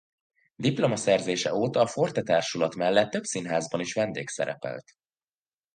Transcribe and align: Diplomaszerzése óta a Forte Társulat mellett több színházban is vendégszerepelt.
Diplomaszerzése 0.55 1.53
óta 1.53 1.79
a 1.81 1.87
Forte 1.87 2.21
Társulat 2.21 2.75
mellett 2.75 3.09
több 3.09 3.23
színházban 3.23 3.79
is 3.79 3.93
vendégszerepelt. 3.93 4.85